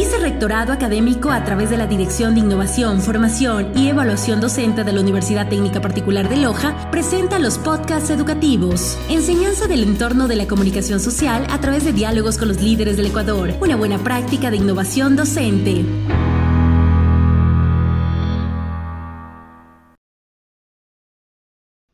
[0.00, 5.02] Vicerrectorado Académico a través de la Dirección de Innovación, Formación y Evaluación Docente de la
[5.02, 8.96] Universidad Técnica Particular de Loja presenta los podcasts educativos.
[9.10, 13.08] Enseñanza del entorno de la comunicación social a través de diálogos con los líderes del
[13.08, 13.52] Ecuador.
[13.60, 15.84] Una buena práctica de innovación docente.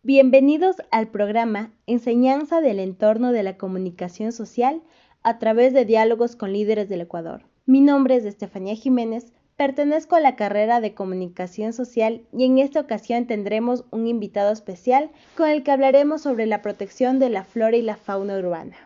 [0.05, 4.81] Bienvenidos al programa Enseñanza del entorno de la comunicación social
[5.25, 7.43] a través de diálogos con líderes del Ecuador.
[7.69, 12.79] Mi nombre es Estefanía Jiménez, pertenezco a la carrera de comunicación social y en esta
[12.79, 17.77] ocasión tendremos un invitado especial con el que hablaremos sobre la protección de la flora
[17.77, 18.86] y la fauna urbana.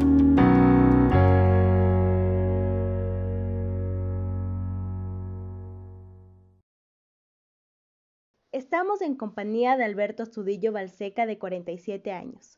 [8.81, 12.57] Estamos en compañía de Alberto Studillo Balseca, de 47 años.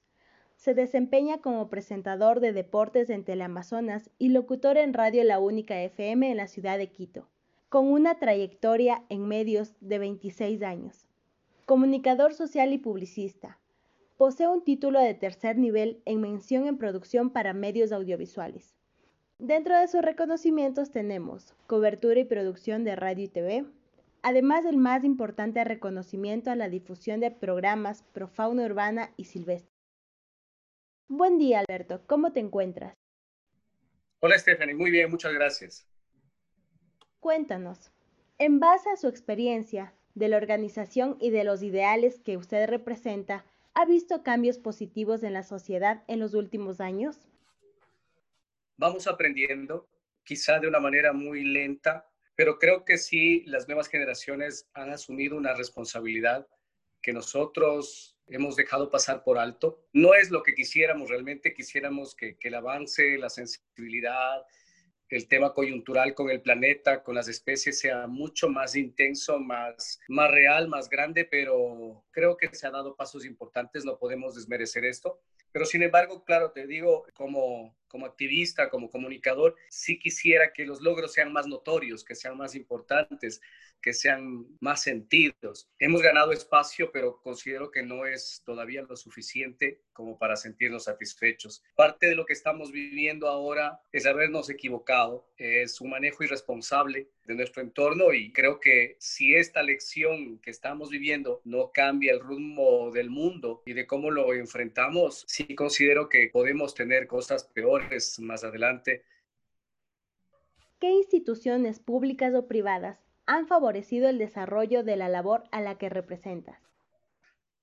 [0.55, 6.31] Se desempeña como presentador de deportes en Teleamazonas y locutor en Radio La Única FM
[6.31, 7.27] en la ciudad de Quito,
[7.67, 11.05] con una trayectoria en medios de 26 años.
[11.65, 13.59] Comunicador social y publicista.
[14.15, 18.77] Posee un título de tercer nivel en mención en producción para medios audiovisuales.
[19.39, 23.65] Dentro de sus reconocimientos tenemos cobertura y producción de radio y TV,
[24.23, 29.69] además del más importante reconocimiento a la difusión de programas pro fauna urbana y silvestre.
[31.09, 32.01] Buen día, Alberto.
[32.07, 32.95] ¿Cómo te encuentras?
[34.21, 34.73] Hola, Stephanie.
[34.73, 35.85] Muy bien, muchas gracias.
[37.19, 37.91] Cuéntanos,
[38.37, 43.45] en base a su experiencia de la organización y de los ideales que usted representa,
[43.73, 47.27] ¿ha visto cambios positivos en la sociedad en los últimos años?
[48.77, 49.87] Vamos aprendiendo,
[50.23, 55.37] quizá de una manera muy lenta, pero creo que sí, las nuevas generaciones han asumido
[55.37, 56.47] una responsabilidad
[57.01, 59.85] que nosotros hemos dejado pasar por alto.
[59.91, 64.43] No es lo que quisiéramos realmente, quisiéramos que, el avance, la sensibilidad,
[65.09, 70.31] el tema coyuntural con el planeta, con las especies, sea mucho más intenso, más, más
[70.31, 75.19] real, más grande, pero creo que se han dado pasos importantes, no podemos desmerecer esto.
[75.51, 80.81] Pero sin embargo, claro, te digo, como, como activista, como comunicador, sí quisiera que los
[80.81, 83.39] logros sean más notorios, que sean más importantes,
[83.83, 85.69] que sean más sentidos.
[85.77, 91.63] Hemos ganado espacio, pero considero que no es todavía lo suficiente como para sentirnos satisfechos.
[91.75, 97.35] Parte de lo que estamos viviendo ahora es habernos equivocado, es un manejo irresponsable de
[97.35, 102.91] nuestro entorno y creo que si esta lección que estamos viviendo no cambia el rumbo
[102.91, 107.82] del mundo y de cómo lo enfrentamos, sí considero que podemos tener cosas peores
[108.19, 109.03] más adelante.
[110.79, 115.89] ¿Qué instituciones públicas o privadas han favorecido el desarrollo de la labor a la que
[115.89, 116.59] representas?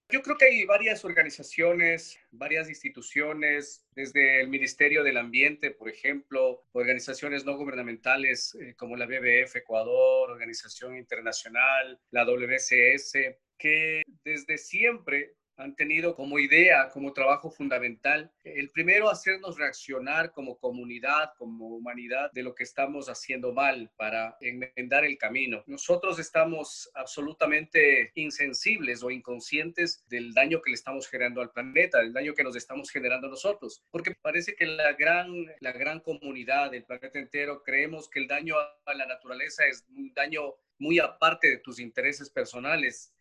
[0.08, 6.64] Yo creo que hay varias organizaciones, varias instituciones, desde el Ministerio del Ambiente, por ejemplo,
[6.72, 13.12] organizaciones no gubernamentales eh, como la BBF Ecuador, Organización Internacional, la WCS,
[13.56, 20.58] que desde siempre han tenido como idea, como trabajo fundamental, el primero hacernos reaccionar como
[20.58, 25.62] comunidad, como humanidad de lo que estamos haciendo mal para enmendar el camino.
[25.66, 32.12] Nosotros estamos absolutamente insensibles o inconscientes del daño que le estamos generando al planeta, del
[32.12, 35.28] daño que nos estamos generando nosotros, porque parece que la gran,
[35.60, 40.12] la gran comunidad del planeta entero creemos que el daño a la naturaleza es un
[40.14, 43.12] daño muy aparte de tus intereses personales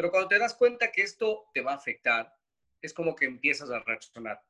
[0.00, 2.34] pero cuando te das cuenta que esto te va a afectar,
[2.80, 4.42] es como que empiezas a reaccionar.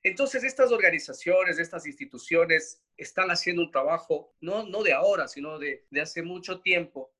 [0.00, 5.84] Entonces, estas organizaciones, estas instituciones están haciendo un trabajo, no, no de ahora, sino de,
[5.90, 7.12] de hace mucho tiempo,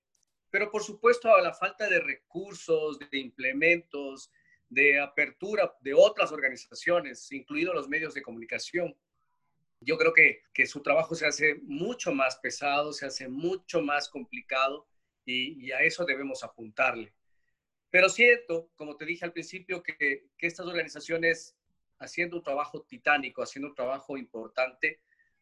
[0.49, 4.31] pero por supuesto a la falta de recursos, de implementos,
[4.69, 8.96] de apertura de otras organizaciones, incluidos los medios de comunicación.
[9.81, 14.08] Yo creo que, que su trabajo se hace mucho más pesado, se hace mucho más
[14.08, 14.87] complicado
[15.25, 17.16] y, y a eso debemos apuntarle.
[17.91, 21.56] Pero siento, como te dije al principio, que, estas organizaciones,
[21.99, 25.00] haciendo un trabajo titánico, haciendo un trabajo importante,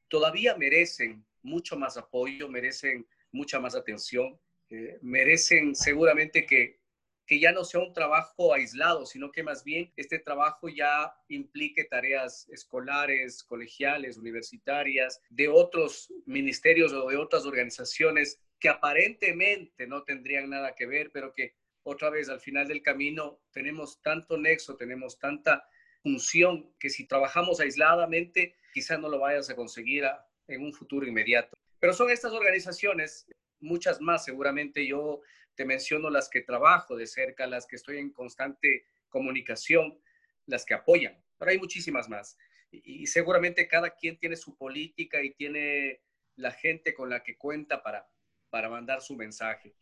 [0.08, 4.38] todavía merecen mucho más apoyo, merecen mucha más atención,
[4.70, 6.80] eh, merecen seguramente que
[7.26, 11.84] que ya no sea un trabajo aislado, sino que más bien este trabajo ya implique
[11.84, 20.50] tareas escolares, colegiales, universitarias, de otros ministerios o de otras organizaciones que aparentemente no tendrían
[20.50, 25.18] nada que ver, pero que otra vez al final del camino tenemos tanto nexo, tenemos
[25.18, 25.68] tanta
[26.02, 30.04] función que si trabajamos aisladamente, quizás no lo vayas a conseguir
[30.48, 31.56] en un futuro inmediato.
[31.78, 33.26] Pero son estas organizaciones,
[33.60, 35.20] muchas más seguramente yo
[35.54, 39.98] te menciono las que trabajo de cerca, las que estoy en constante comunicación,
[40.46, 42.36] las que apoyan, pero hay muchísimas más.
[42.70, 46.00] Y, seguramente cada quien tiene su política y tiene
[46.36, 48.08] la gente con la que cuenta para,
[48.50, 49.76] para mandar su mensaje.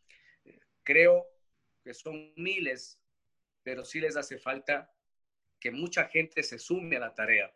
[0.83, 1.27] Creo
[1.83, 3.01] que son miles,
[3.63, 4.93] pero sí les hace falta
[5.61, 7.53] que mucha gente se sume a la tarea.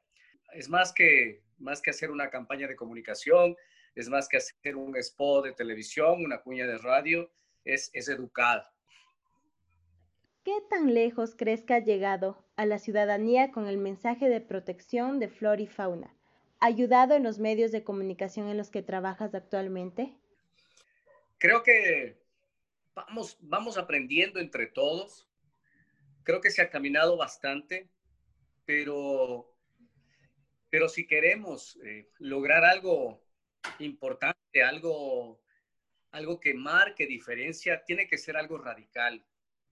[0.52, 3.56] Es más que, más que hacer una campaña de comunicación,
[3.94, 7.30] es más que hacer un spot de televisión, una cuña de radio,
[7.64, 8.70] es, es educar.
[10.44, 15.18] ¿Qué tan lejos crees que ha llegado a la ciudadanía con el mensaje de protección
[15.18, 16.14] de flora y fauna?
[16.60, 20.14] ¿Ayudado en los medios de comunicación en los que trabajas actualmente?
[21.38, 22.16] Creo que
[22.96, 25.28] vamos, vamos aprendiendo entre todos.
[26.24, 27.88] Creo que se ha caminado bastante,
[28.64, 29.54] pero,
[30.70, 33.22] pero si queremos eh, lograr algo
[33.78, 35.40] importante, algo,
[36.10, 39.24] algo que marque diferencia, tiene que ser algo radical,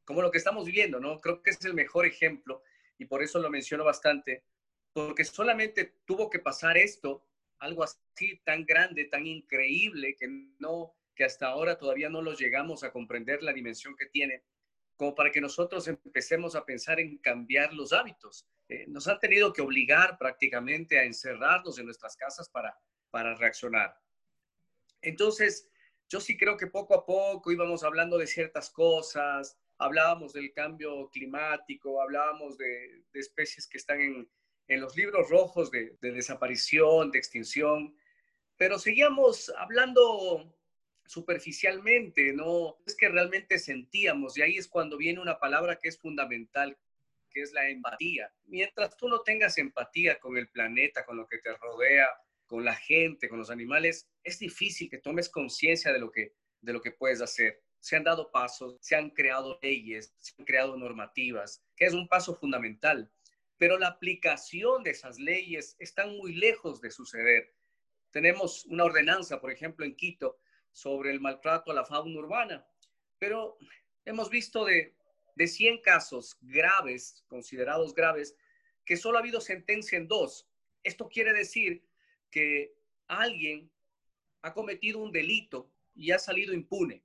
[0.04, 1.18] como lo que estamos viviendo, ¿no?
[1.20, 2.62] Creo que es el mejor ejemplo
[2.98, 4.44] y por eso lo menciono bastante,
[4.92, 7.26] porque solamente tuvo que pasar esto,
[7.58, 10.28] algo así tan grande, tan increíble, que
[10.58, 14.42] no, que hasta ahora todavía no lo llegamos a comprender la dimensión que tiene,
[14.96, 18.46] como para que nosotros empecemos a pensar en cambiar los hábitos.
[18.68, 22.78] Eh, nos han tenido que obligar prácticamente a encerrarnos en nuestras casas para,
[23.10, 23.96] para reaccionar.
[25.02, 25.68] Entonces,
[26.08, 31.08] yo sí creo que poco a poco íbamos hablando de ciertas cosas, hablábamos del cambio
[31.10, 37.94] climático, hablábamos de, especies que están en, los libros rojos de, de, desaparición, de extinción,
[38.56, 40.54] pero seguíamos hablando
[41.06, 45.98] superficialmente, no es que realmente sentíamos, y ahí es cuando viene una palabra que es
[45.98, 46.76] fundamental,
[47.30, 48.32] que es la empatía.
[48.46, 52.08] Mientras tú no tengas empatía con el planeta, con lo que te rodea,
[52.46, 56.72] con la gente, con los animales, es difícil que tomes conciencia de, lo que, de
[56.72, 57.60] lo que puedes hacer.
[57.80, 62.08] Se han dado pasos, se han creado leyes, se han creado normativas, que es un
[62.08, 63.10] paso fundamental,
[63.58, 67.52] pero la aplicación de esas leyes están muy lejos de suceder.
[68.10, 70.38] Tenemos una ordenanza, por ejemplo, en Quito,
[70.74, 72.66] sobre el maltrato a la fauna urbana,
[73.18, 73.56] pero
[74.04, 74.94] hemos visto de,
[75.36, 78.36] de 100 casos graves, considerados graves,
[78.84, 80.50] que solo ha habido sentencia en dos.
[80.82, 81.86] Esto quiere decir
[82.30, 82.74] que
[83.06, 83.70] alguien
[84.42, 87.04] ha cometido un delito y ha salido impune.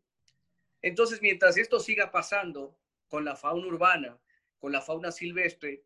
[0.81, 2.75] Entonces, mientras esto siga pasando
[3.07, 4.19] con la fauna urbana,
[4.57, 5.83] con la fauna silvestre,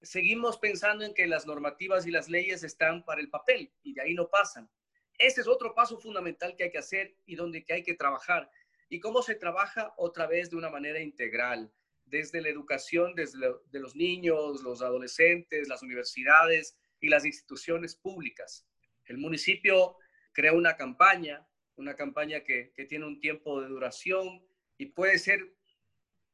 [0.00, 4.02] seguimos pensando en que las normativas y las leyes están para el papel y de
[4.02, 4.70] ahí no pasan.
[5.18, 8.50] Ese es otro paso fundamental que hay que hacer y donde que hay que trabajar.
[8.88, 9.94] ¿Y cómo se trabaja?
[9.96, 11.72] Otra vez de una manera integral,
[12.04, 13.38] desde la educación, desde
[13.70, 18.66] de los niños, los adolescentes, las universidades y las instituciones públicas.
[19.06, 19.96] El municipio
[20.32, 21.46] crea una campaña,
[21.76, 24.46] una campaña que, tiene un tiempo de duración
[24.78, 25.54] y puede ser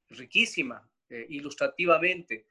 [0.08, 2.46] riquísima eh, ilustrativamente,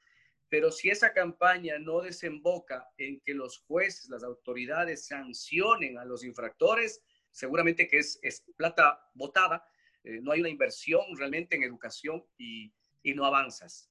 [0.50, 6.24] pero si esa campaña no desemboca en que los jueces, las autoridades sancionen a los
[6.24, 8.20] infractores, seguramente que es,
[8.56, 9.64] plata botada,
[10.04, 12.72] eh, no hay una inversión realmente en educación y,
[13.02, 13.90] y no avanzas.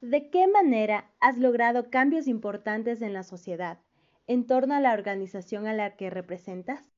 [0.00, 3.82] ¿De qué manera has logrado cambios importantes en la sociedad?
[4.26, 6.90] en torno a la organización a la que representas?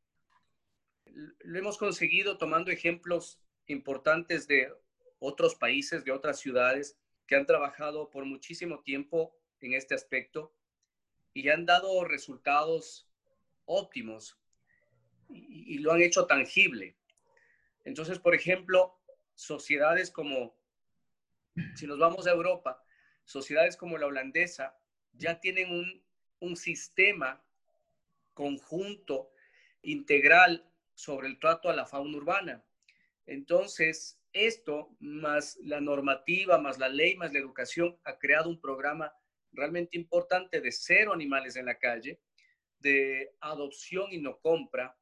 [1.04, 4.72] Lo hemos conseguido tomando ejemplos importantes de
[5.18, 10.54] otros países, de otras ciudades que han trabajado por muchísimo tiempo en este aspecto
[11.32, 13.08] y han dado resultados
[13.64, 14.38] óptimos
[15.28, 16.96] y, lo han hecho tangible.
[17.84, 18.98] Entonces, por ejemplo,
[19.34, 20.54] sociedades como,
[21.74, 22.82] si nos vamos a Europa,
[23.24, 24.78] sociedades como la holandesa
[25.12, 26.04] ya tienen un
[26.44, 27.42] un sistema
[28.34, 29.30] conjunto
[29.82, 32.64] integral sobre el trato a la fauna urbana.
[33.26, 39.12] Entonces, esto, más la normativa, más la ley, más la educación, ha creado un programa
[39.52, 42.20] realmente importante de cero animales en la calle,
[42.80, 44.98] de adopción y no compra.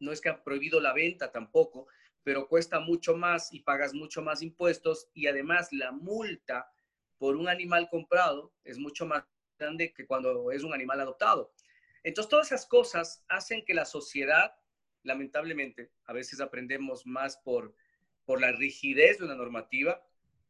[0.00, 1.86] No es que ha prohibido la venta tampoco,
[2.22, 6.66] pero cuesta mucho más y pagas mucho más impuestos y además la multa
[7.18, 9.24] por un animal comprado es mucho más
[9.58, 11.52] grande que cuando es un animal adoptado.
[12.02, 14.54] Entonces, todas esas cosas hacen que la sociedad,
[15.02, 17.74] lamentablemente, a veces aprendemos más por,
[18.24, 20.02] por la rigidez de una normativa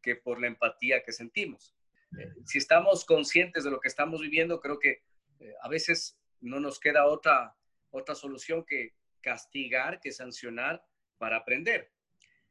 [0.03, 1.75] que por la empatía que sentimos.
[2.19, 5.03] Eh, si estamos conscientes de lo que estamos viviendo, creo que
[5.41, 7.57] eh, a veces no nos queda otra,
[7.91, 10.85] otra solución que castigar, que sancionar
[11.19, 11.91] para aprender.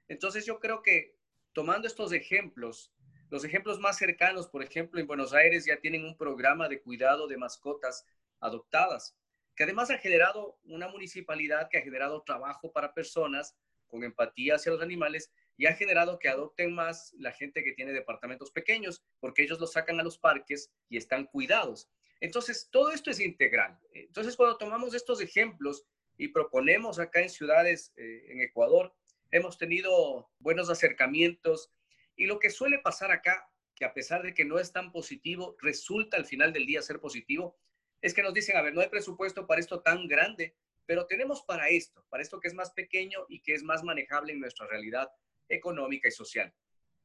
[0.07, 1.15] Entonces yo creo que
[1.53, 2.91] tomando estos ejemplos,
[3.29, 7.27] los ejemplos más cercanos, por ejemplo, en Buenos Aires ya tienen un programa de cuidado
[7.27, 8.05] de mascotas
[8.39, 9.15] adoptadas,
[9.55, 13.55] que además ha generado una municipalidad que ha generado trabajo para personas
[13.93, 17.93] con empatía hacia los animales y ha generado que adopten más la gente que tiene
[17.93, 21.91] departamentos pequeños, porque ellos los sacan a los parques y están cuidados.
[22.19, 23.79] Entonces, todo esto es integral.
[23.91, 25.85] Entonces, cuando tomamos estos ejemplos
[26.17, 28.95] y proponemos acá en ciudades eh, en Ecuador,
[29.29, 31.71] hemos tenido buenos acercamientos
[32.15, 35.55] y lo que suele pasar acá, que a pesar de que no es tan positivo,
[35.61, 37.59] resulta al final del día ser positivo,
[38.01, 41.41] es que nos dicen, a ver, no hay presupuesto para esto tan grande, pero tenemos
[41.43, 44.67] para esto, para esto que es más pequeño y que es más manejable en nuestra
[44.67, 45.09] realidad
[45.49, 46.53] económica y social.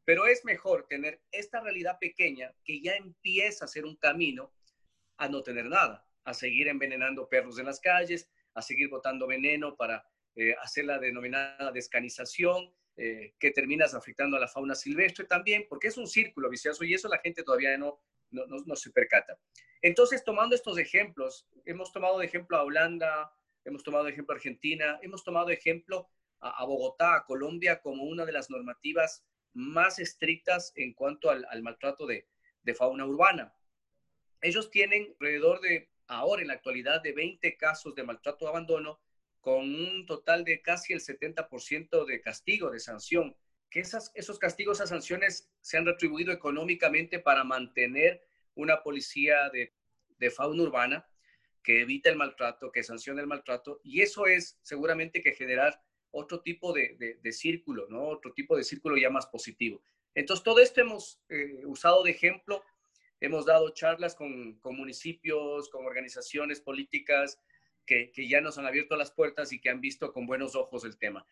[0.04, 4.52] Pero es mejor tener esta realidad pequeña que ya empieza a ser un camino
[5.18, 9.76] a no tener nada, a seguir envenenando perros en las calles, a seguir botando veneno
[9.76, 15.66] para eh, hacer la denominada descanización, eh, que terminas afectando a la fauna silvestre también,
[15.68, 19.38] porque es un círculo vicioso y eso la gente todavía no, no, no, se percata.
[19.82, 23.32] Entonces, tomando estos ejemplos, hemos tomado de ejemplo a Holanda,
[23.68, 26.08] hemos tomado de ejemplo a Argentina, hemos tomado de ejemplo
[26.40, 32.06] a, Bogotá, a Colombia, como una de las normativas más estrictas en cuanto al, maltrato
[32.06, 32.26] de,
[32.76, 33.54] fauna urbana.
[34.42, 39.00] Ellos tienen alrededor de, ahora en la actualidad, de 20 casos de maltrato o abandono,
[39.40, 43.37] con un total de casi el 70% de castigo, de sanción,
[43.70, 48.22] que esas, esos castigos, esas sanciones se han retribuido económicamente para mantener
[48.54, 49.72] una policía de,
[50.18, 51.06] de fauna urbana
[51.68, 56.40] que evita el maltrato, que sanciona el maltrato, y eso es seguramente que generar otro
[56.40, 58.08] tipo de, círculo, ¿no?
[58.08, 59.82] Otro tipo de círculo ya más positivo.
[60.14, 62.64] Entonces, todo esto hemos eh, usado de ejemplo,
[63.20, 67.38] hemos dado charlas con, municipios, con organizaciones políticas
[67.84, 70.87] que, que, ya nos han abierto las puertas y que han visto con buenos ojos
[70.87, 71.26] el tema.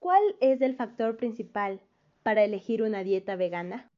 [0.00, 1.80] ¿Cuál es el factor principal
[2.22, 3.90] para elegir una dieta vegana?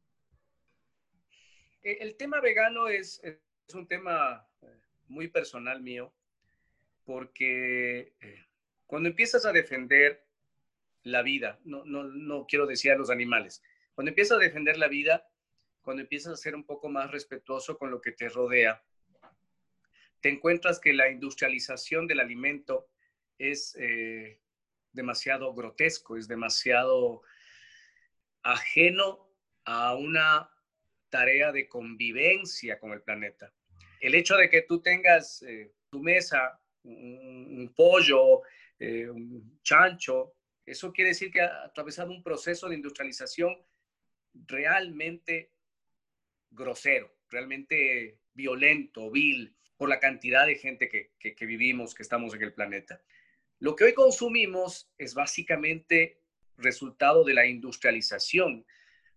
[1.82, 3.20] Eh, el tema vegano es,
[3.68, 4.66] es un tema eh,
[5.08, 6.12] muy personal mío
[7.04, 8.44] porque eh,
[8.86, 10.24] cuando empiezas a defender
[11.02, 13.62] la vida, no, no, no quiero decir a los animales,
[13.94, 15.28] cuando empiezas a defender la vida,
[15.82, 18.82] cuando empiezas a ser un poco más respetuoso con lo que te rodea,
[20.20, 22.88] te encuentras que la industrialización del alimento
[23.38, 24.40] es eh,
[24.92, 27.22] demasiado grotesco, es demasiado
[28.42, 29.28] ajeno
[29.66, 30.53] a una
[31.14, 33.52] tarea de convivencia con el planeta.
[34.00, 38.42] El hecho de que tú tengas eh, tu mesa un, pollo,
[38.80, 40.34] eh, un chancho.
[40.66, 43.56] Eso quiere decir que ha atravesado un proceso de industrialización
[44.34, 45.52] realmente
[46.50, 52.42] grosero, realmente violento, vil, por la cantidad de gente que, que, vivimos, que estamos en
[52.42, 53.00] el planeta.
[53.60, 56.18] Lo que hoy consumimos es básicamente
[56.56, 58.66] resultado de la industrialización,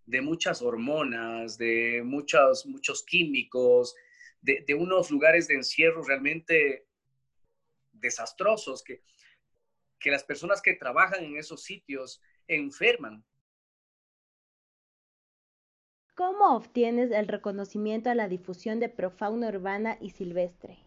[0.07, 3.95] de muchas hormonas, de muchos, muchos químicos,
[4.41, 6.87] de, de, unos lugares de encierro realmente
[7.91, 9.03] desastrosos que,
[9.99, 13.23] que las personas que trabajan en esos sitios enferman.
[16.15, 20.79] ¿Cómo obtienes el reconocimiento a la difusión de profauna urbana y silvestre?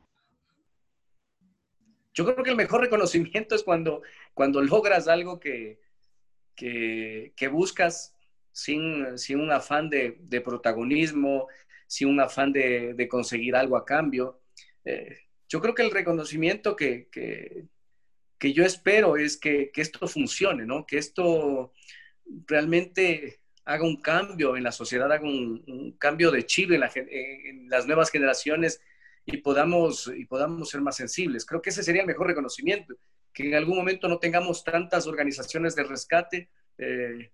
[2.14, 4.02] Yo creo que el mejor reconocimiento es cuando,
[4.34, 5.78] cuando logras algo que,
[6.56, 8.16] que, buscas
[8.52, 11.48] sin, sin, un afán de, de, protagonismo,
[11.86, 14.40] sin un afán de, de conseguir algo a cambio.
[14.84, 20.86] Eh, yo creo que el reconocimiento que, que, yo espero es que, esto funcione, ¿no?
[20.86, 21.72] Que esto
[22.46, 28.10] realmente haga un cambio en la sociedad, haga un, cambio de chile en, las nuevas
[28.10, 28.80] generaciones
[29.26, 31.44] y podamos, y podamos ser más sensibles.
[31.44, 32.94] Creo que ese sería el mejor reconocimiento,
[33.32, 37.32] que en algún momento no tengamos tantas organizaciones de rescate eh,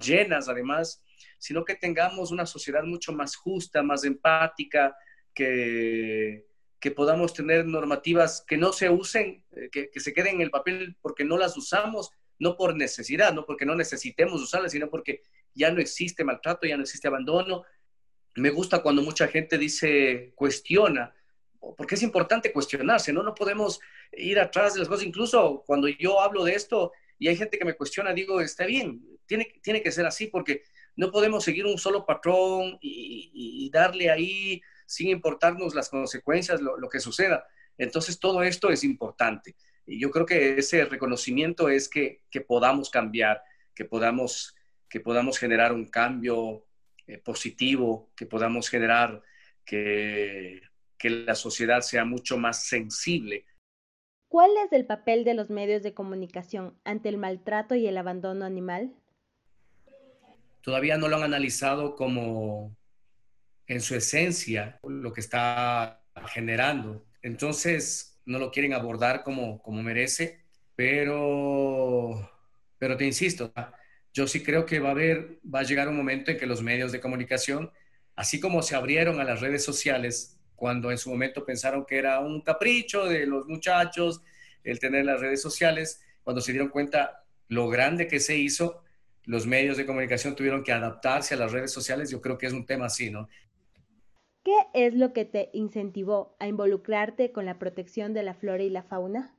[0.00, 1.02] llenas además,
[1.38, 4.96] sino que tengamos una sociedad mucho más justa, más empática,
[5.34, 6.48] que,
[6.80, 10.96] que podamos tener normativas que no se usen, eh, que, se queden en el papel
[11.00, 15.22] porque no las usamos, no por necesidad, no porque no necesitemos usarlas, sino porque
[15.54, 17.64] ya no existe maltrato, ya no existe abandono.
[18.36, 21.12] Me gusta cuando mucha gente dice, cuestiona,
[21.76, 23.24] porque es importante cuestionarse, ¿no?
[23.24, 23.80] No podemos
[24.12, 25.04] ir atrás de las cosas.
[25.04, 29.02] Incluso cuando yo hablo de esto y hay gente que me cuestiona, digo, está bien,
[29.28, 30.64] tiene, tiene que ser así porque
[30.96, 36.98] no podemos seguir un solo patrón y darle ahí sin importarnos las consecuencias, lo, que
[36.98, 37.46] suceda.
[37.76, 39.54] Entonces, todo esto es importante.
[39.86, 43.42] Y yo creo que ese reconocimiento es que, que podamos cambiar,
[43.74, 44.56] que podamos,
[44.88, 46.64] que podamos generar un cambio
[47.06, 49.22] eh, positivo, que podamos generar
[49.62, 50.62] que,
[50.96, 53.44] que la sociedad sea mucho más sensible.
[54.28, 58.46] ¿Cuál es el papel de los medios de comunicación ante el maltrato y el abandono
[58.46, 58.94] animal?
[60.62, 62.76] Todavía no lo han analizado como
[63.66, 67.04] en su esencia lo que está generando.
[67.22, 70.40] Entonces, no lo quieren abordar como, como merece,
[70.74, 72.30] pero,
[72.78, 73.52] pero te insisto,
[74.12, 76.62] yo sí creo que va a haber, va a llegar un momento en que los
[76.62, 77.70] medios de comunicación,
[78.16, 82.20] así como se abrieron a las redes sociales, cuando en su momento pensaron que era
[82.20, 84.22] un capricho de los muchachos
[84.64, 88.82] el tener las redes sociales, cuando se dieron cuenta lo grande que se hizo,
[89.24, 92.52] los medios de comunicación tuvieron que adaptarse a las redes sociales, yo creo que es
[92.52, 93.28] un tema así, ¿no?
[94.44, 98.70] ¿Qué es lo que te incentivó a involucrarte con la protección de la flora y
[98.70, 99.36] la fauna?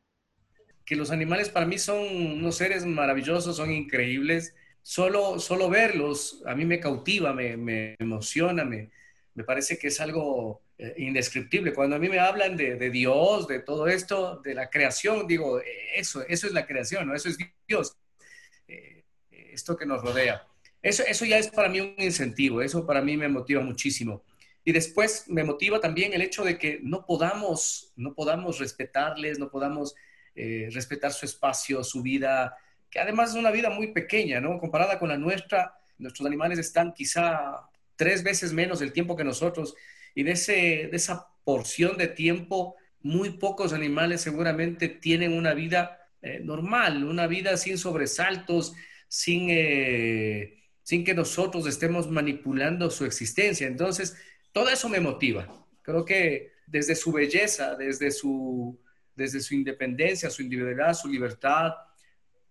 [0.86, 4.55] Que los animales para mí son unos seres maravillosos, son increíbles.
[4.81, 8.91] Solo, solo verlos a mí me cautiva, me, me emociona, me,
[9.33, 11.74] me parece que es algo eh, indescriptible.
[11.74, 15.62] Cuando a mí me hablan de, de, Dios, de todo esto, de la creación, digo,
[15.95, 17.15] eso, eso es la creación, ¿no?
[17.15, 17.98] Eso es Dios,
[18.67, 18.98] eh,
[19.53, 20.45] esto que nos rodea.
[20.81, 24.23] Eso, eso ya es para mí un incentivo, eso para mí me motiva muchísimo.
[24.63, 29.49] Y después me motiva también el hecho de que no podamos, no podamos respetarles, no
[29.49, 29.95] podamos
[30.35, 32.55] eh, respetar su espacio, su vida,
[32.89, 34.59] que además es una vida muy pequeña, ¿no?
[34.59, 39.75] Comparada con la nuestra, nuestros animales están quizá tres veces menos del tiempo que nosotros.
[40.15, 40.53] Y de, ese,
[40.89, 47.27] de esa porción de tiempo, muy pocos animales seguramente tienen una vida eh, normal, una
[47.27, 48.73] vida sin sobresaltos,
[49.09, 53.67] sin, eh, sin que nosotros estemos manipulando su existencia.
[53.67, 54.15] Entonces,
[54.53, 55.67] todo eso me motiva.
[55.81, 58.79] Creo que desde su belleza, desde su,
[59.15, 61.73] desde su independencia, su individualidad, su libertad,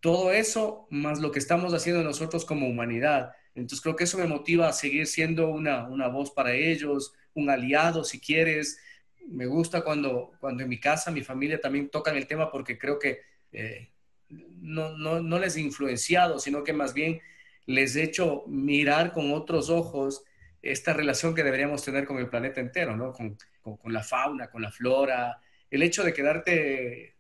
[0.01, 3.33] todo eso, más lo que estamos haciendo nosotros como humanidad.
[3.55, 7.51] Entonces creo que eso me motiva a seguir siendo una, una voz para ellos, un
[7.51, 8.81] aliado si quieres.
[9.29, 12.99] Me gusta cuando, cuando en mi casa, mi familia también tocan el tema porque creo
[12.99, 13.21] que
[13.53, 13.91] eh,
[14.31, 17.21] no, no, no les he influenciado, sino que más bien
[17.67, 20.25] les he hecho mirar con otros ojos
[20.63, 23.13] esta relación que deberíamos tener con el planeta entero, ¿no?
[23.13, 27.17] Con, con, la fauna, con la flora, el hecho de quedarte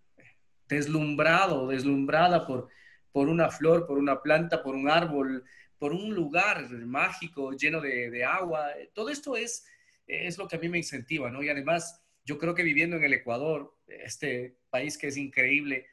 [0.66, 2.68] deslumbrado, deslumbrada por,
[3.12, 5.44] por una flor, por una planta, por un árbol,
[5.78, 9.66] por un lugar mágico lleno de, de agua, todo esto es,
[10.06, 11.42] es lo que a mí me incentiva, ¿no?
[11.42, 15.86] Y además, yo creo que viviendo en el Ecuador, este país que es increíble,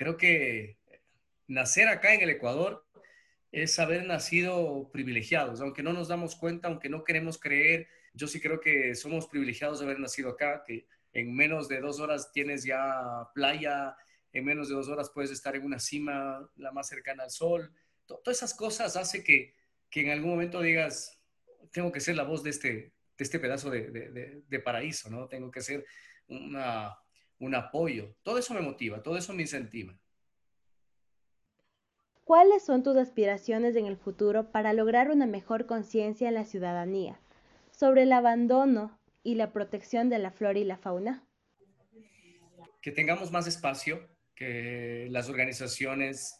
[0.00, 0.78] creo que
[1.46, 2.86] nacer acá en el Ecuador
[3.52, 8.40] es haber nacido privilegiados, aunque no nos damos cuenta, aunque no queremos creer, yo sí
[8.40, 12.64] creo que somos privilegiados de haber nacido acá, que en menos de dos horas tienes
[12.64, 13.94] ya playa,
[14.32, 17.70] en menos de dos horas puedes estar en una cima la más cercana al sol.
[18.06, 19.54] Todas esas cosas hace que,
[19.90, 21.20] que en algún momento digas,
[21.72, 25.28] tengo que ser la voz de este, de este pedazo de, de, de paraíso, ¿no?
[25.28, 25.84] Tengo que ser
[26.26, 26.96] una,
[27.40, 28.14] un apoyo.
[28.22, 29.98] Todo eso me motiva, todo eso me incentiva.
[32.24, 37.18] ¿Cuáles son tus aspiraciones en el futuro para lograr una mejor conciencia en la ciudadanía
[37.72, 41.24] sobre el abandono y la protección de la flora y la fauna?
[42.80, 46.38] Que tengamos más espacio, que las organizaciones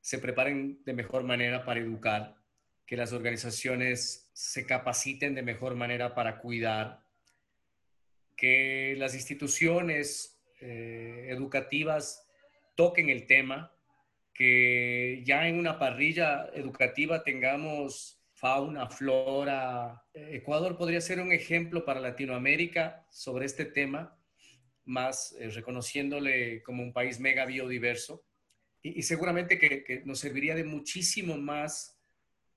[0.00, 2.36] se preparen de mejor manera para educar,
[2.84, 7.05] que las organizaciones se capaciten de mejor manera para cuidar,
[8.36, 12.26] que las instituciones eh, educativas
[12.74, 13.72] toquen el tema
[14.36, 20.04] que ya en una parrilla educativa tengamos fauna, flora.
[20.12, 24.14] Ecuador podría ser un ejemplo para Latinoamérica sobre este tema,
[24.84, 28.24] más eh, reconociéndole como un país mega biodiverso.
[28.82, 31.98] Y, seguramente que, nos serviría de muchísimo más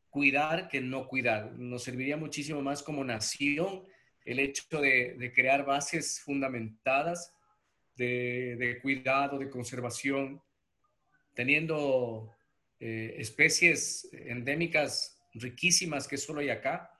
[0.10, 1.54] cuidar que no cuidar.
[1.54, 3.86] Nos serviría muchísimo más como nación
[4.26, 7.34] el hecho de, crear bases fundamentadas
[7.96, 10.42] de, cuidado, de conservación,
[11.34, 12.36] teniendo
[12.80, 16.92] eh, especies endémicas riquísimas que solo hay acá.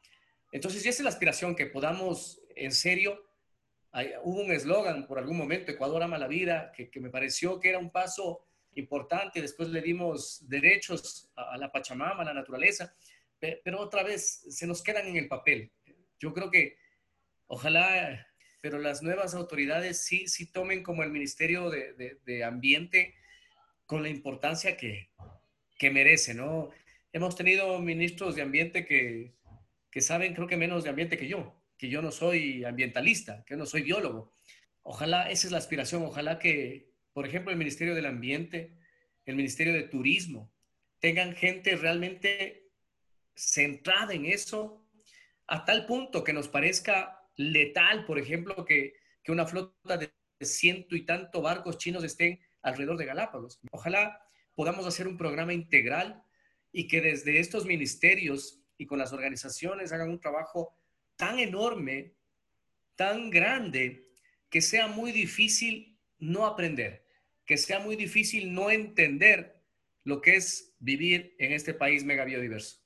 [0.52, 3.30] Entonces, esa es la aspiración, que podamos, en serio,
[4.24, 7.80] hubo un eslogan por algún momento, Ecuador ama la vida, que, me pareció que era
[7.80, 12.94] un paso importante, después le dimos derechos a, la Pachamama, a la naturaleza,
[13.40, 15.72] pero, otra vez se nos quedan en el papel.
[16.20, 16.78] Yo creo que
[17.50, 18.26] ojalá,
[18.62, 23.16] pero las nuevas autoridades sí, sí tomen como el Ministerio de, de Ambiente
[23.86, 25.12] con la importancia que,
[25.78, 26.70] que merece, ¿no?
[27.12, 29.34] Hemos tenido ministros de ambiente que,
[29.92, 33.58] que saben, creo que menos de ambiente que yo, que yo no soy ambientalista, que
[33.58, 34.32] no soy biólogo.
[34.84, 38.78] Ojalá, esa es la aspiración, ojalá que por ejemplo, el Ministerio del Ambiente,
[39.26, 40.54] el Ministerio de Turismo,
[41.00, 42.72] tengan gente realmente
[43.36, 44.86] centrada en eso,
[45.48, 50.94] a tal punto que nos parezca letal, por ejemplo, que, que una flota de ciento
[50.96, 53.62] y tanto barcos chinos estén alrededor de Galápagos.
[53.72, 54.22] Ojalá
[54.56, 56.22] podamos hacer un programa integral
[56.74, 60.76] y que desde estos ministerios y con las organizaciones hagan un trabajo
[61.16, 62.14] tan enorme,
[62.98, 64.10] tan grande,
[64.50, 67.06] que sea muy difícil no aprender,
[67.46, 69.64] que sea muy difícil no entender
[70.04, 72.82] lo que es vivir en este país mega biodiverso.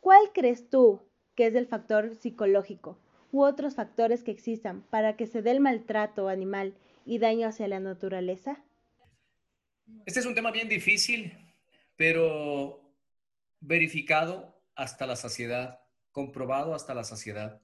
[0.00, 2.98] ¿Cuál crees tú que es el factor psicológico
[3.30, 7.68] u otros factores que existan para que se dé el maltrato animal y daño hacia
[7.68, 8.64] la naturaleza?
[10.06, 11.32] Este es un tema bien difícil,
[11.94, 12.80] pero
[13.60, 17.60] verificado hasta la saciedad, comprobado hasta la saciedad.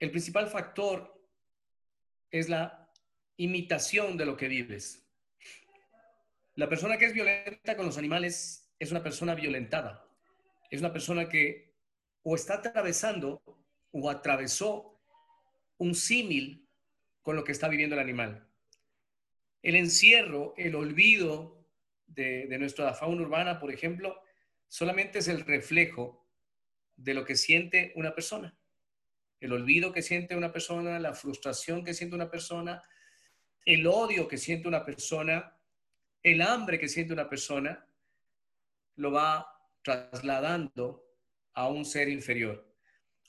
[0.00, 1.18] El principal factor
[2.30, 2.90] es la
[3.36, 5.06] imitación de lo que vives.
[6.54, 10.04] La persona que es violenta con los animales es una persona violentada.
[10.70, 11.67] Es una persona que
[12.30, 13.42] o está atravesando
[13.90, 15.00] o atravesó
[15.78, 16.68] un símil
[17.22, 18.46] con lo que está viviendo el animal.
[19.62, 21.64] El encierro, el olvido
[22.06, 24.20] de, de nuestra fauna urbana, por ejemplo,
[24.66, 26.28] solamente es el reflejo
[26.96, 28.54] de lo que siente una persona.
[29.40, 32.82] El olvido que siente una persona, la frustración que siente una persona,
[33.64, 35.56] el odio que siente una persona,
[36.22, 37.86] el hambre que siente una persona,
[38.96, 39.46] lo va
[39.80, 41.07] trasladando
[41.58, 42.64] a un ser inferior.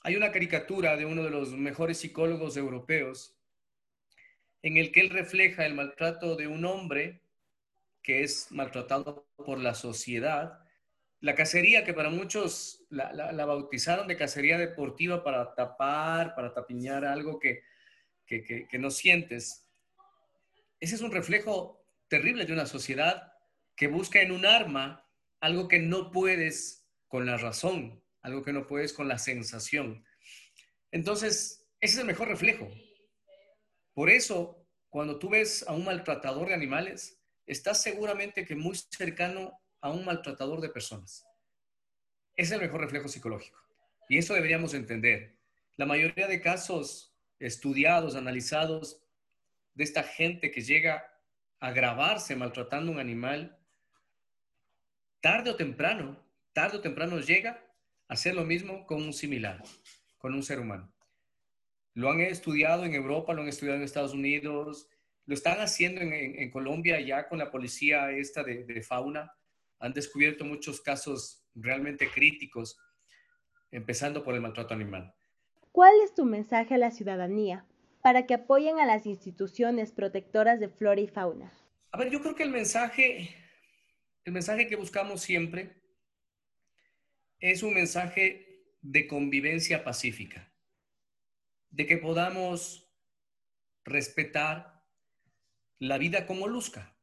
[0.02, 3.36] Hay una caricatura de uno de los mejores psicólogos europeos
[4.62, 7.22] en el que él refleja el maltrato de un hombre
[8.04, 10.60] que es maltratado por la sociedad,
[11.18, 17.40] la cacería que para muchos la, bautizaron de cacería deportiva para tapar, para tapiñar algo
[17.40, 17.64] que,
[18.26, 19.66] que no sientes.
[20.78, 23.32] Ese es un reflejo terrible de una sociedad
[23.74, 25.04] que busca en un arma
[25.40, 30.04] algo que no puedes con la razón, algo que no puedes con la sensación.
[30.90, 32.68] Entonces, ese es el mejor reflejo.
[33.94, 39.60] Por eso, cuando tú ves a un maltratador de animales, estás seguramente que muy cercano
[39.80, 41.26] a un maltratador de personas.
[42.36, 43.58] Es el mejor reflejo psicológico.
[44.08, 45.36] Y eso deberíamos entender.
[45.76, 49.02] La mayoría de casos estudiados, analizados,
[49.74, 51.10] de esta gente que llega
[51.60, 53.58] a grabarse maltratando un animal,
[55.20, 57.64] tarde o temprano, tarde o temprano llega
[58.10, 59.62] hacer lo mismo con un similar,
[60.18, 60.92] con un ser humano.
[61.94, 64.88] Lo han estudiado en Europa, lo han estudiado en Estados Unidos,
[65.26, 69.32] lo están haciendo en, Colombia ya con la policía esta de, de, fauna.
[69.78, 72.76] Han descubierto muchos casos realmente críticos,
[73.70, 75.14] empezando por el maltrato animal.
[75.70, 77.64] ¿Cuál es tu mensaje a la ciudadanía
[78.02, 81.52] para que apoyen a las instituciones protectoras de flora y fauna?
[81.92, 83.36] A ver, yo creo que el mensaje,
[84.24, 85.79] el mensaje que buscamos siempre
[87.40, 90.52] es un mensaje de convivencia pacífica,
[91.70, 92.88] de que podamos
[93.84, 94.84] respetar
[95.78, 96.96] la vida como luzca,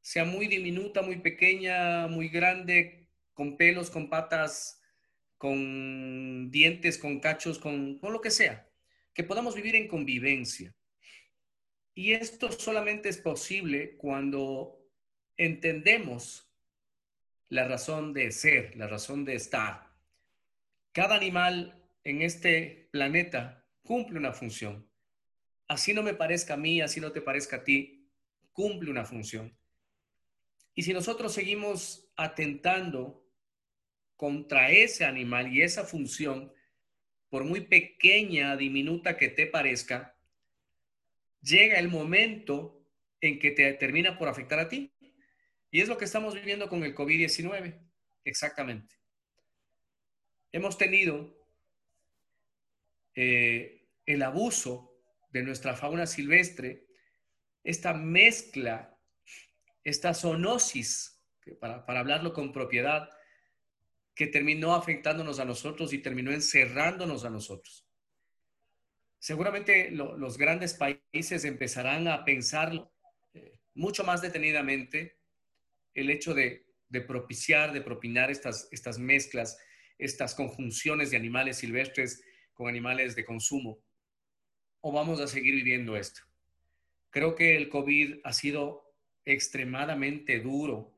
[0.00, 4.80] sea muy diminuta, muy pequeña, muy grande, con pelos, con patas,
[5.38, 8.70] con dientes, con cachos, con, con lo que sea,
[9.12, 10.74] que podamos vivir en convivencia.
[11.94, 14.78] Y esto solamente es posible cuando
[15.36, 16.45] entendemos
[17.48, 19.90] la razón de ser, la razón de estar.
[20.92, 24.88] Cada animal en este planeta cumple una función.
[25.68, 28.08] Así no me parezca a mí, así no te parezca a ti,
[28.52, 29.56] cumple una función.
[30.74, 33.26] Y si nosotros seguimos atentando
[34.16, 36.52] contra ese animal y esa función,
[37.28, 40.16] por muy pequeña, diminuta que te parezca,
[41.42, 42.82] llega el momento
[43.20, 44.92] en que te termina por afectar a ti.
[45.76, 47.78] Y es lo que estamos viviendo con el COVID-19,
[48.24, 48.96] exactamente.
[50.50, 51.36] Hemos tenido
[53.14, 56.86] eh, el abuso de nuestra fauna silvestre,
[57.62, 58.98] esta mezcla,
[59.84, 61.22] esta zoonosis,
[61.60, 63.10] para, para hablarlo con propiedad,
[64.14, 67.86] que terminó afectándonos a nosotros y terminó encerrándonos a nosotros.
[69.18, 72.90] Seguramente los grandes países empezarán a pensar
[73.34, 75.16] eh, mucho más detenidamente
[75.96, 76.66] el hecho de,
[77.06, 79.58] propiciar, de propinar estas, estas mezclas,
[79.98, 82.22] estas conjunciones de animales silvestres
[82.54, 83.82] con animales de consumo?
[84.80, 86.22] ¿O vamos a seguir viviendo esto?
[87.10, 90.96] Creo que el COVID ha sido extremadamente duro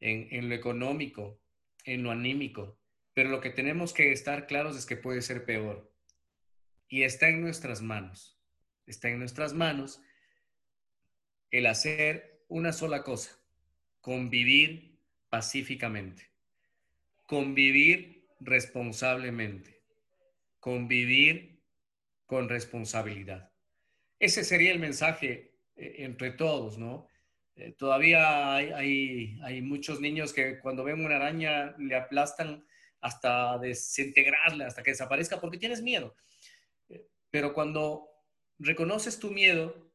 [0.00, 1.40] en, en lo económico,
[1.84, 2.80] en lo anímico,
[3.14, 5.92] pero lo que tenemos que estar claros es que puede ser peor.
[6.88, 8.40] Y está en nuestras manos.
[8.86, 10.00] Está en nuestras manos
[11.50, 13.38] el hacer una sola cosa,
[14.08, 16.30] convivir pacíficamente,
[17.26, 19.82] convivir responsablemente,
[20.60, 21.60] convivir
[22.24, 23.52] con responsabilidad.
[24.18, 27.06] Ese sería el mensaje eh, entre todos, ¿no?
[27.54, 32.64] Eh, todavía hay, hay, muchos niños que cuando ven una araña le aplastan
[33.02, 36.16] hasta desintegrarla, hasta que desaparezca, porque tienes miedo.
[36.88, 38.08] Eh, pero cuando
[38.58, 39.92] reconoces tu miedo,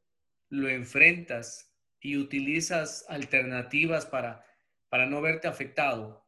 [0.50, 1.73] lo enfrentas
[2.04, 4.46] y utilizas alternativas para,
[4.90, 6.24] para no verte afectado,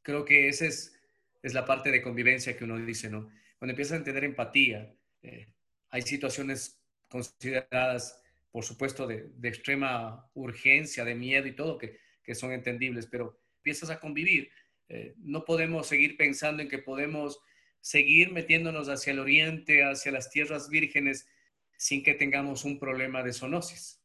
[0.00, 0.98] creo que esa es,
[1.42, 3.30] es la parte de convivencia que uno dice, ¿no?
[3.58, 4.94] Cuando empiezas a tener empatía,
[5.90, 11.98] hay situaciones consideradas por supuesto, de, extrema urgencia, de miedo y todo, que,
[12.34, 14.50] son entendibles, pero empiezas a convivir.
[14.88, 17.40] Eh, no podemos seguir pensando en que podemos
[17.80, 21.26] seguir metiéndonos hacia el oriente, hacia las tierras vírgenes,
[21.76, 24.01] sin que tengamos un problema de zoonosis,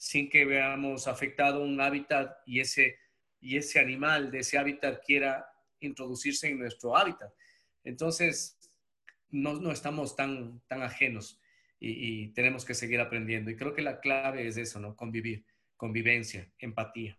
[0.00, 2.96] sin que veamos afectado un hábitat y ese,
[3.38, 5.46] y ese animal de ese hábitat quiera
[5.78, 7.30] introducirse en nuestro hábitat.
[7.84, 8.58] Entonces,
[9.28, 11.38] no, no estamos tan, tan ajenos
[11.78, 13.50] y, tenemos que seguir aprendiendo.
[13.50, 14.96] Y creo que la clave es eso, ¿no?
[14.96, 15.44] Convivir,
[15.76, 17.18] convivencia, empatía.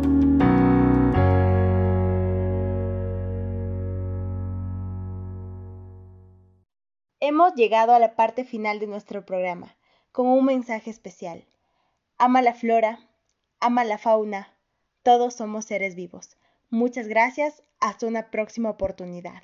[7.31, 9.77] Hemos llegado a la parte final de nuestro programa,
[10.11, 11.45] con un mensaje especial.
[12.17, 12.99] Ama la flora,
[13.61, 14.53] ama la fauna,
[15.01, 16.35] todos somos seres vivos.
[16.69, 19.43] Muchas gracias, hasta una próxima oportunidad.